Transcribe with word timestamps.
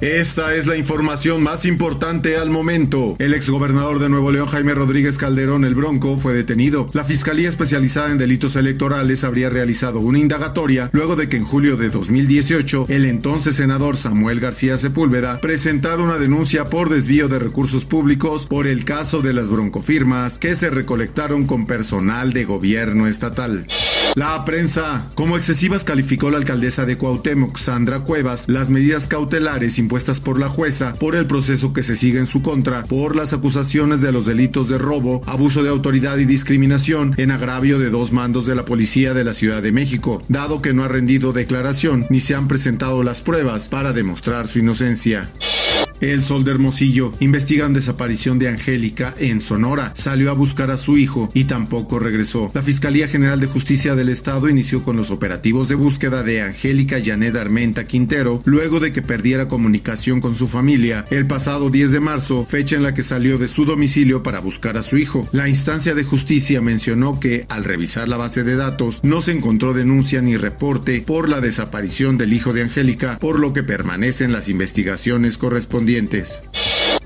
Esta 0.00 0.54
es 0.54 0.66
la 0.66 0.76
información 0.76 1.42
más 1.42 1.64
importante 1.64 2.36
al 2.36 2.50
momento. 2.50 3.16
El 3.18 3.32
exgobernador 3.32 4.00
de 4.00 4.08
Nuevo 4.08 4.32
León, 4.32 4.48
Jaime 4.48 4.74
Rodríguez 4.74 5.18
Calderón, 5.18 5.64
el 5.64 5.74
Bronco, 5.74 6.18
fue 6.18 6.34
detenido. 6.34 6.88
La 6.92 7.04
Fiscalía 7.04 7.48
Especializada 7.48 8.10
en 8.10 8.18
Delitos 8.18 8.56
Electorales 8.56 9.24
habría 9.24 9.50
realizado 9.50 10.00
una 10.00 10.18
indagatoria 10.18 10.90
luego 10.92 11.16
de 11.16 11.28
que 11.28 11.36
en 11.36 11.44
julio 11.44 11.76
de 11.76 11.90
2018 11.90 12.86
el 12.88 13.04
entonces 13.04 13.56
senador 13.56 13.96
Samuel 13.96 14.40
García 14.40 14.76
Sepúlveda 14.78 15.40
presentara 15.40 16.02
una 16.02 16.18
denuncia 16.18 16.64
por 16.64 16.90
desvío 16.90 17.28
de 17.28 17.38
recursos 17.38 17.84
públicos 17.84 18.46
por 18.46 18.66
el 18.66 18.84
caso 18.84 19.22
de 19.22 19.32
las 19.32 19.48
broncofirmas 19.48 20.38
que 20.38 20.56
se 20.56 20.70
recolectaron 20.70 21.46
con 21.46 21.66
personal 21.66 22.32
de 22.32 22.44
gobierno 22.44 23.06
estatal. 23.06 23.64
La 24.16 24.44
prensa. 24.44 25.10
Como 25.14 25.36
excesivas 25.36 25.82
calificó 25.82 26.30
la 26.30 26.36
alcaldesa 26.36 26.84
de 26.84 26.96
Cuauhtémoc, 26.96 27.56
Sandra 27.56 28.00
Cuevas, 28.00 28.44
las 28.48 28.70
medidas 28.70 29.08
cautelares 29.08 29.78
impuestas 29.78 30.20
por 30.20 30.38
la 30.38 30.48
jueza 30.48 30.92
por 30.92 31.16
el 31.16 31.26
proceso 31.26 31.72
que 31.72 31.82
se 31.82 31.96
sigue 31.96 32.18
en 32.18 32.26
su 32.26 32.40
contra 32.40 32.84
por 32.84 33.16
las 33.16 33.32
acusaciones 33.32 34.00
de 34.00 34.12
los 34.12 34.26
delitos 34.26 34.68
de 34.68 34.78
robo, 34.78 35.20
abuso 35.26 35.62
de 35.64 35.70
autoridad 35.70 36.18
y 36.18 36.26
discriminación 36.26 37.14
en 37.16 37.32
agravio 37.32 37.78
de 37.78 37.90
dos 37.90 38.12
mandos 38.12 38.46
de 38.46 38.54
la 38.54 38.64
policía 38.64 39.14
de 39.14 39.24
la 39.24 39.34
Ciudad 39.34 39.62
de 39.62 39.72
México, 39.72 40.22
dado 40.28 40.62
que 40.62 40.74
no 40.74 40.84
ha 40.84 40.88
rendido 40.88 41.32
declaración 41.32 42.06
ni 42.08 42.20
se 42.20 42.36
han 42.36 42.46
presentado 42.46 43.02
las 43.02 43.20
pruebas 43.20 43.68
para 43.68 43.92
demostrar 43.92 44.46
su 44.46 44.60
inocencia. 44.60 45.28
El 46.12 46.22
Sol 46.22 46.44
de 46.44 46.50
Hermosillo 46.50 47.12
investigan 47.20 47.72
desaparición 47.72 48.38
de 48.38 48.48
Angélica 48.48 49.14
en 49.18 49.40
Sonora. 49.40 49.92
Salió 49.94 50.30
a 50.30 50.34
buscar 50.34 50.70
a 50.70 50.76
su 50.76 50.98
hijo 50.98 51.30
y 51.32 51.44
tampoco 51.44 51.98
regresó. 51.98 52.50
La 52.52 52.60
Fiscalía 52.60 53.08
General 53.08 53.40
de 53.40 53.46
Justicia 53.46 53.94
del 53.94 54.10
Estado 54.10 54.50
inició 54.50 54.82
con 54.82 54.98
los 54.98 55.10
operativos 55.10 55.66
de 55.66 55.76
búsqueda 55.76 56.22
de 56.22 56.42
Angélica 56.42 56.98
Janet 57.02 57.34
Armenta 57.36 57.84
Quintero 57.84 58.42
luego 58.44 58.80
de 58.80 58.92
que 58.92 59.00
perdiera 59.00 59.48
comunicación 59.48 60.20
con 60.20 60.34
su 60.34 60.46
familia 60.46 61.06
el 61.10 61.26
pasado 61.26 61.70
10 61.70 61.92
de 61.92 62.00
marzo, 62.00 62.44
fecha 62.46 62.76
en 62.76 62.82
la 62.82 62.92
que 62.92 63.02
salió 63.02 63.38
de 63.38 63.48
su 63.48 63.64
domicilio 63.64 64.22
para 64.22 64.40
buscar 64.40 64.76
a 64.76 64.82
su 64.82 64.98
hijo. 64.98 65.26
La 65.32 65.48
instancia 65.48 65.94
de 65.94 66.04
justicia 66.04 66.60
mencionó 66.60 67.18
que 67.18 67.46
al 67.48 67.64
revisar 67.64 68.10
la 68.10 68.18
base 68.18 68.44
de 68.44 68.56
datos 68.56 69.00
no 69.04 69.22
se 69.22 69.32
encontró 69.32 69.72
denuncia 69.72 70.20
ni 70.20 70.36
reporte 70.36 71.02
por 71.06 71.30
la 71.30 71.40
desaparición 71.40 72.18
del 72.18 72.34
hijo 72.34 72.52
de 72.52 72.62
Angélica, 72.62 73.16
por 73.18 73.38
lo 73.38 73.54
que 73.54 73.62
permanecen 73.62 74.32
las 74.32 74.50
investigaciones 74.50 75.38
correspondientes. 75.38 75.93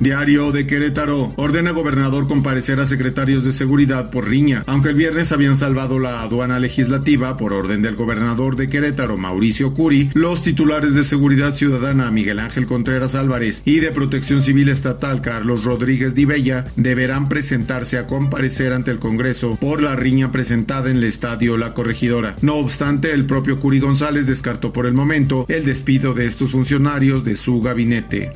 Diario 0.00 0.50
de 0.50 0.66
Querétaro 0.66 1.34
ordena 1.36 1.72
gobernador 1.72 2.26
comparecer 2.26 2.80
a 2.80 2.86
secretarios 2.86 3.44
de 3.44 3.52
seguridad 3.52 4.10
por 4.10 4.26
riña. 4.26 4.64
Aunque 4.66 4.88
el 4.88 4.94
viernes 4.94 5.30
habían 5.30 5.54
salvado 5.54 5.98
la 5.98 6.22
aduana 6.22 6.58
legislativa 6.58 7.36
por 7.36 7.52
orden 7.52 7.82
del 7.82 7.96
gobernador 7.96 8.56
de 8.56 8.70
Querétaro, 8.70 9.18
Mauricio 9.18 9.74
Curi, 9.74 10.08
los 10.14 10.40
titulares 10.40 10.94
de 10.94 11.04
seguridad 11.04 11.54
ciudadana 11.54 12.10
Miguel 12.10 12.38
Ángel 12.38 12.64
Contreras 12.64 13.14
Álvarez 13.14 13.60
y 13.66 13.80
de 13.80 13.90
protección 13.90 14.40
civil 14.40 14.70
estatal 14.70 15.20
Carlos 15.20 15.64
Rodríguez 15.64 16.14
Bella 16.14 16.64
deberán 16.76 17.28
presentarse 17.28 17.98
a 17.98 18.06
comparecer 18.06 18.72
ante 18.72 18.90
el 18.90 19.00
Congreso 19.00 19.56
por 19.60 19.82
la 19.82 19.96
riña 19.96 20.32
presentada 20.32 20.90
en 20.90 20.96
el 20.96 21.04
estadio 21.04 21.58
La 21.58 21.74
Corregidora. 21.74 22.36
No 22.40 22.54
obstante, 22.54 23.12
el 23.12 23.26
propio 23.26 23.60
Curi 23.60 23.80
González 23.80 24.26
descartó 24.26 24.72
por 24.72 24.86
el 24.86 24.94
momento 24.94 25.44
el 25.50 25.66
despido 25.66 26.14
de 26.14 26.24
estos 26.24 26.52
funcionarios 26.52 27.22
de 27.22 27.36
su 27.36 27.60
gabinete. 27.60 28.32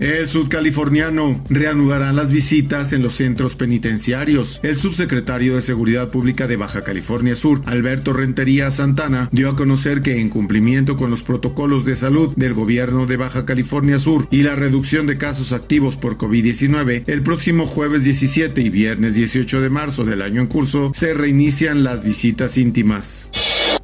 El 0.00 0.28
sudcaliforniano 0.28 1.44
reanudará 1.50 2.12
las 2.12 2.30
visitas 2.30 2.92
en 2.92 3.02
los 3.02 3.14
centros 3.14 3.56
penitenciarios. 3.56 4.60
El 4.62 4.76
subsecretario 4.76 5.56
de 5.56 5.62
Seguridad 5.62 6.10
Pública 6.10 6.46
de 6.46 6.56
Baja 6.56 6.82
California 6.82 7.34
Sur, 7.34 7.62
Alberto 7.66 8.12
Rentería 8.12 8.70
Santana, 8.70 9.28
dio 9.32 9.50
a 9.50 9.56
conocer 9.56 10.00
que 10.00 10.20
en 10.20 10.28
cumplimiento 10.28 10.96
con 10.96 11.10
los 11.10 11.22
protocolos 11.22 11.84
de 11.84 11.96
salud 11.96 12.32
del 12.36 12.54
gobierno 12.54 13.06
de 13.06 13.16
Baja 13.16 13.44
California 13.44 13.98
Sur 13.98 14.28
y 14.30 14.42
la 14.42 14.54
reducción 14.54 15.06
de 15.08 15.18
casos 15.18 15.52
activos 15.52 15.96
por 15.96 16.16
COVID-19, 16.16 17.02
el 17.06 17.22
próximo 17.22 17.66
jueves 17.66 18.04
17 18.04 18.60
y 18.60 18.70
viernes 18.70 19.16
18 19.16 19.60
de 19.60 19.70
marzo 19.70 20.04
del 20.04 20.22
año 20.22 20.40
en 20.40 20.46
curso 20.46 20.92
se 20.94 21.12
reinician 21.12 21.82
las 21.82 22.04
visitas 22.04 22.56
íntimas. 22.56 23.30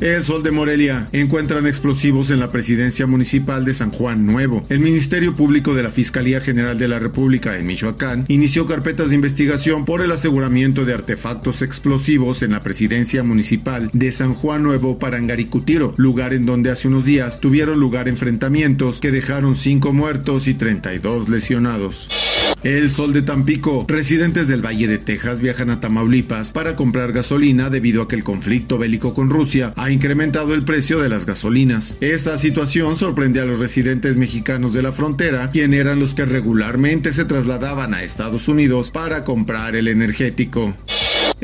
El 0.00 0.22
Sol 0.22 0.42
de 0.42 0.50
Morelia 0.50 1.08
encuentran 1.12 1.66
explosivos 1.66 2.30
en 2.30 2.40
la 2.40 2.50
presidencia 2.50 3.06
municipal 3.06 3.64
de 3.64 3.74
San 3.74 3.90
Juan 3.90 4.26
Nuevo. 4.26 4.62
El 4.68 4.80
Ministerio 4.80 5.34
Público 5.34 5.74
de 5.74 5.82
la 5.82 5.90
Fiscalía 5.90 6.40
General 6.40 6.78
de 6.78 6.88
la 6.88 6.98
República 6.98 7.56
en 7.56 7.66
Michoacán 7.66 8.24
inició 8.28 8.66
carpetas 8.66 9.10
de 9.10 9.14
investigación 9.14 9.84
por 9.84 10.02
el 10.02 10.12
aseguramiento 10.12 10.84
de 10.84 10.94
artefactos 10.94 11.62
explosivos 11.62 12.42
en 12.42 12.52
la 12.52 12.60
presidencia 12.60 13.22
municipal 13.22 13.88
de 13.92 14.12
San 14.12 14.34
Juan 14.34 14.62
Nuevo 14.62 14.98
Parangaricutiro, 14.98 15.94
lugar 15.96 16.34
en 16.34 16.44
donde 16.44 16.70
hace 16.70 16.88
unos 16.88 17.04
días 17.04 17.40
tuvieron 17.40 17.80
lugar 17.80 18.08
enfrentamientos 18.08 19.00
que 19.00 19.10
dejaron 19.10 19.56
5 19.56 19.92
muertos 19.92 20.48
y 20.48 20.54
32 20.54 21.28
lesionados. 21.28 22.23
El 22.64 22.90
Sol 22.90 23.12
de 23.12 23.20
Tampico. 23.20 23.84
Residentes 23.86 24.48
del 24.48 24.64
Valle 24.64 24.88
de 24.88 24.96
Texas 24.96 25.40
viajan 25.40 25.68
a 25.68 25.80
Tamaulipas 25.80 26.52
para 26.52 26.76
comprar 26.76 27.12
gasolina 27.12 27.68
debido 27.68 28.00
a 28.00 28.08
que 28.08 28.16
el 28.16 28.24
conflicto 28.24 28.78
bélico 28.78 29.12
con 29.12 29.28
Rusia 29.28 29.74
ha 29.76 29.90
incrementado 29.90 30.54
el 30.54 30.64
precio 30.64 30.98
de 30.98 31.10
las 31.10 31.26
gasolinas. 31.26 31.98
Esta 32.00 32.38
situación 32.38 32.96
sorprende 32.96 33.40
a 33.40 33.44
los 33.44 33.58
residentes 33.58 34.16
mexicanos 34.16 34.72
de 34.72 34.80
la 34.80 34.92
frontera, 34.92 35.50
quienes 35.50 35.80
eran 35.80 36.00
los 36.00 36.14
que 36.14 36.24
regularmente 36.24 37.12
se 37.12 37.26
trasladaban 37.26 37.92
a 37.92 38.02
Estados 38.02 38.48
Unidos 38.48 38.90
para 38.90 39.24
comprar 39.24 39.76
el 39.76 39.88
energético. 39.88 40.74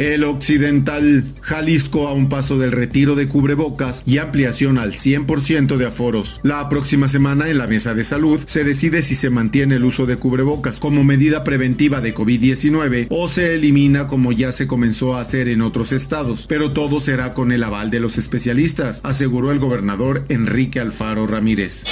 El 0.00 0.25
Occidental, 0.25 1.25
Jalisco 1.43 2.09
a 2.09 2.15
un 2.15 2.31
paso 2.31 2.56
del 2.56 2.72
retiro 2.72 3.16
de 3.16 3.28
cubrebocas 3.28 4.03
y 4.06 4.16
ampliación 4.16 4.78
al 4.78 4.94
100% 4.94 5.77
de 5.77 5.84
aforos. 5.84 6.41
La 6.43 6.71
próxima 6.71 7.06
semana 7.06 7.50
en 7.50 7.59
la 7.59 7.66
Mesa 7.66 7.93
de 7.93 8.03
Salud 8.03 8.41
se 8.47 8.65
decide 8.65 9.03
si 9.03 9.15
se 9.15 9.28
mantiene 9.28 9.75
el 9.75 9.84
uso 9.84 10.06
de 10.06 10.16
cubrebocas 10.16 10.81
como 10.81 11.05
medida 11.05 11.44
preventiva 11.44 12.00
de 12.00 12.15
COVID-19 12.15 13.09
o 13.11 13.28
se 13.28 13.56
elimina 13.56 14.06
como 14.06 14.33
ya 14.33 14.53
se 14.53 14.66
comenzó 14.66 15.16
a 15.16 15.21
hacer 15.21 15.49
en 15.49 15.61
otros 15.61 15.93
estados, 15.93 16.47
pero 16.49 16.72
todo 16.72 16.99
será 17.00 17.34
con 17.34 17.53
el 17.53 17.62
aval 17.62 17.91
de 17.91 18.00
los 18.00 18.17
especialistas, 18.17 19.00
aseguró 19.05 19.53
el 19.53 19.59
gobernador 19.59 20.25
Enrique 20.31 20.81
Alfaro 20.81 21.27
Ramírez. 21.27 21.84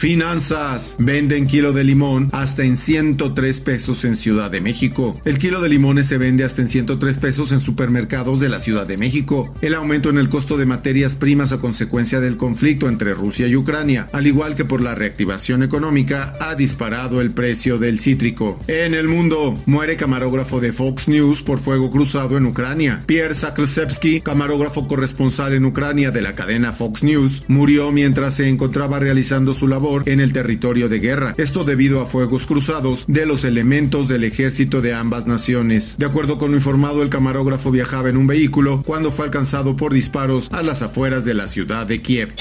Finanzas. 0.00 0.96
Venden 0.98 1.46
kilo 1.46 1.74
de 1.74 1.84
limón 1.84 2.30
hasta 2.32 2.64
en 2.64 2.78
103 2.78 3.60
pesos 3.60 4.02
en 4.06 4.16
Ciudad 4.16 4.50
de 4.50 4.62
México. 4.62 5.20
El 5.26 5.38
kilo 5.38 5.60
de 5.60 5.68
limones 5.68 6.06
se 6.06 6.16
vende 6.16 6.42
hasta 6.42 6.62
en 6.62 6.68
103 6.68 7.18
pesos 7.18 7.52
en 7.52 7.60
supermercados 7.60 8.40
de 8.40 8.48
la 8.48 8.60
Ciudad 8.60 8.86
de 8.86 8.96
México. 8.96 9.52
El 9.60 9.74
aumento 9.74 10.08
en 10.08 10.16
el 10.16 10.30
costo 10.30 10.56
de 10.56 10.64
materias 10.64 11.16
primas 11.16 11.52
a 11.52 11.58
consecuencia 11.58 12.18
del 12.18 12.38
conflicto 12.38 12.88
entre 12.88 13.12
Rusia 13.12 13.46
y 13.46 13.56
Ucrania, 13.56 14.08
al 14.14 14.26
igual 14.26 14.54
que 14.54 14.64
por 14.64 14.80
la 14.80 14.94
reactivación 14.94 15.62
económica, 15.62 16.32
ha 16.40 16.54
disparado 16.54 17.20
el 17.20 17.32
precio 17.32 17.76
del 17.76 18.00
cítrico. 18.00 18.58
En 18.68 18.94
el 18.94 19.06
mundo, 19.06 19.60
muere 19.66 19.98
camarógrafo 19.98 20.60
de 20.60 20.72
Fox 20.72 21.08
News 21.08 21.42
por 21.42 21.58
fuego 21.58 21.90
cruzado 21.90 22.38
en 22.38 22.46
Ucrania. 22.46 23.02
Pierre 23.04 23.34
Zakrasevsky, 23.34 24.22
camarógrafo 24.22 24.88
corresponsal 24.88 25.52
en 25.52 25.66
Ucrania 25.66 26.10
de 26.10 26.22
la 26.22 26.34
cadena 26.34 26.72
Fox 26.72 27.02
News, 27.02 27.42
murió 27.48 27.92
mientras 27.92 28.36
se 28.36 28.48
encontraba 28.48 28.98
realizando 28.98 29.52
su 29.52 29.68
labor 29.68 29.89
en 30.06 30.20
el 30.20 30.32
territorio 30.32 30.88
de 30.88 31.00
guerra, 31.00 31.34
esto 31.36 31.64
debido 31.64 32.00
a 32.00 32.06
fuegos 32.06 32.46
cruzados 32.46 33.04
de 33.08 33.26
los 33.26 33.44
elementos 33.44 34.08
del 34.08 34.24
ejército 34.24 34.80
de 34.80 34.94
ambas 34.94 35.26
naciones. 35.26 35.96
De 35.98 36.06
acuerdo 36.06 36.38
con 36.38 36.52
lo 36.52 36.56
informado, 36.56 37.02
el 37.02 37.10
camarógrafo 37.10 37.70
viajaba 37.70 38.08
en 38.08 38.16
un 38.16 38.26
vehículo 38.26 38.82
cuando 38.82 39.12
fue 39.12 39.24
alcanzado 39.24 39.76
por 39.76 39.92
disparos 39.92 40.48
a 40.52 40.62
las 40.62 40.82
afueras 40.82 41.24
de 41.24 41.34
la 41.34 41.48
ciudad 41.48 41.86
de 41.86 42.02
Kiev. 42.02 42.34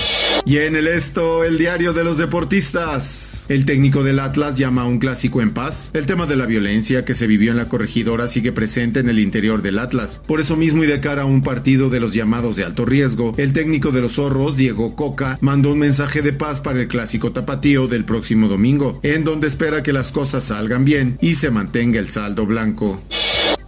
Y 0.46 0.58
en 0.58 0.76
el 0.76 0.88
esto, 0.88 1.44
el 1.44 1.58
diario 1.58 1.94
de 1.94 2.04
los 2.04 2.18
deportistas. 2.18 3.46
El 3.50 3.66
técnico 3.66 4.04
del 4.04 4.20
Atlas 4.20 4.58
llama 4.58 4.82
a 4.82 4.86
un 4.86 4.98
clásico 4.98 5.42
en 5.42 5.52
paz. 5.52 5.92
El 5.94 6.06
tema 6.06 6.26
de 6.26 6.36
la 6.36 6.46
violencia 6.46 7.06
que 7.06 7.14
se 7.14 7.28
vivió 7.28 7.52
en 7.52 7.58
la 7.58 7.70
corregidora 7.70 8.28
sigue 8.28 8.52
presente 8.52 9.00
en 9.00 9.10
el 9.10 9.20
interior 9.20 9.62
del 9.62 9.80
Atlas. 9.80 10.22
Por 10.28 10.40
eso 10.40 10.56
mismo 10.56 10.84
y 10.84 10.88
de 10.88 11.00
cara 11.00 11.24
a 11.24 11.26
un 11.26 11.42
partido 11.42 11.90
de 11.90 12.00
los 12.00 12.14
llamados 12.14 12.56
de 12.56 12.64
alto 12.64 12.86
riesgo, 12.86 13.34
el 13.38 13.54
técnico 13.54 13.92
de 13.92 14.02
los 14.02 14.14
zorros, 14.14 14.58
Diego 14.58 14.96
Coca, 14.96 15.38
mandó 15.42 15.72
un 15.72 15.80
mensaje 15.80 16.22
de 16.22 16.34
paz 16.34 16.62
para 16.62 16.82
el 16.82 16.88
clásico 16.88 17.32
tapatío 17.32 17.88
del 17.88 18.06
próximo 18.06 18.48
domingo, 18.48 19.00
en 19.04 19.24
donde 19.24 19.48
espera 19.48 19.84
que 19.84 19.94
las 19.94 20.12
cosas 20.12 20.46
salgan 20.46 20.86
bien 20.86 21.18
y 21.22 21.36
se 21.36 21.52
mantenga 21.52 22.00
el 22.00 22.10
saldo 22.10 22.46
blanco. 22.46 23.00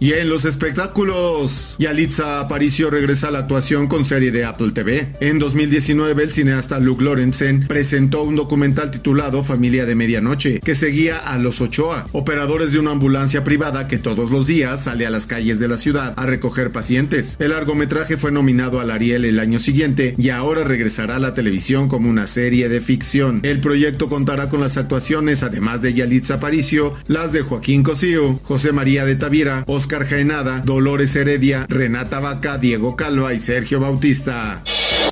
Y 0.02 0.14
en 0.14 0.28
los 0.28 0.44
espectáculos, 0.46 1.76
Yalitza 1.78 2.40
Aparicio 2.40 2.90
regresa 2.90 3.28
a 3.28 3.30
la 3.30 3.38
actuación 3.38 3.86
con 3.86 4.04
serie 4.04 4.32
de 4.32 4.44
Apple 4.44 4.72
TV. 4.72 5.12
En 5.20 5.38
2019, 5.38 6.24
el 6.24 6.32
cineasta 6.32 6.80
Luke 6.80 7.04
Lorenzen 7.04 7.68
presentó 7.68 8.24
un 8.24 8.34
documental 8.34 8.90
titulado 8.90 9.44
Familia 9.44 9.86
de 9.86 9.94
Medianoche, 9.94 10.58
que 10.58 10.74
seguía 10.74 11.18
a 11.18 11.38
los 11.38 11.60
Ochoa, 11.60 12.08
operadores 12.10 12.72
de 12.72 12.80
una 12.80 12.90
ambulancia 12.90 13.44
privada 13.44 13.86
que 13.86 13.96
todos 13.96 14.32
los 14.32 14.48
días 14.48 14.82
sale 14.82 15.06
a 15.06 15.10
las 15.10 15.28
calles 15.28 15.60
de 15.60 15.68
la 15.68 15.78
ciudad 15.78 16.14
a 16.16 16.26
recoger 16.26 16.72
pacientes. 16.72 17.36
El 17.38 17.50
largometraje 17.50 18.16
fue 18.16 18.32
nominado 18.32 18.80
al 18.80 18.90
Ariel 18.90 19.24
el 19.24 19.38
año 19.38 19.60
siguiente 19.60 20.16
y 20.18 20.30
ahora 20.30 20.64
regresará 20.64 21.14
a 21.14 21.20
la 21.20 21.32
televisión 21.32 21.88
como 21.88 22.10
una 22.10 22.26
serie 22.26 22.68
de 22.68 22.80
ficción. 22.80 23.38
El 23.44 23.60
proyecto 23.60 24.08
contará 24.08 24.48
con 24.48 24.58
las 24.62 24.78
actuaciones, 24.78 25.44
además 25.44 25.80
de 25.80 25.94
Yalitza 25.94 26.34
Aparicio, 26.34 26.92
las 27.06 27.30
de 27.30 27.42
Joaquín 27.42 27.84
Cosío, 27.84 28.34
José 28.42 28.72
María 28.72 29.04
de 29.04 29.14
Tavira, 29.14 29.62
Oscar 29.68 29.91
Oscar 29.92 30.08
Jaenada, 30.08 30.60
Dolores 30.60 31.14
Heredia, 31.16 31.66
Renata 31.68 32.18
Vaca, 32.18 32.56
Diego 32.56 32.96
Calva 32.96 33.34
y 33.34 33.38
Sergio 33.38 33.78
Bautista. 33.78 34.62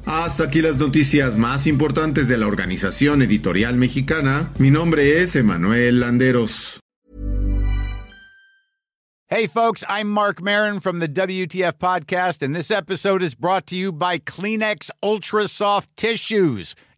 Hasta 0.07 0.45
aquí 0.45 0.63
las 0.63 0.79
noticias 0.79 1.37
más 1.37 1.67
importantes 1.67 2.29
de 2.29 2.39
la 2.39 2.47
Organización 2.47 3.21
Editorial 3.21 3.77
Mexicana. 3.77 4.51
Mi 4.59 4.71
nombre 4.71 5.21
es 5.21 5.37
Emanuel 5.37 6.01
Landeros. 6.01 6.81
Hey 9.29 9.47
folks, 9.47 9.85
I'm 9.87 10.09
Mark 10.09 10.41
Marin 10.41 10.81
from 10.81 10.99
the 10.99 11.09
WTF 11.09 11.75
podcast 11.75 12.43
and 12.43 12.55
this 12.55 12.71
episode 12.71 13.23
is 13.23 13.35
brought 13.35 13.67
to 13.67 13.77
you 13.77 13.93
by 13.93 14.19
Kleenex 14.19 14.91
Ultra 15.03 15.47
Soft 15.47 15.91
Tissues 15.95 16.75